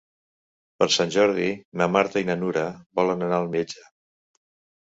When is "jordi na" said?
1.15-1.89